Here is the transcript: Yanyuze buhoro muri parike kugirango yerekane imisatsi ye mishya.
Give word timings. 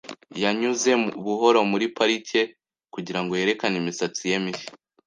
Yanyuze 0.43 0.91
buhoro 1.23 1.59
muri 1.71 1.85
parike 1.97 2.41
kugirango 2.93 3.31
yerekane 3.39 3.75
imisatsi 3.83 4.21
ye 4.31 4.37
mishya. 4.43 4.69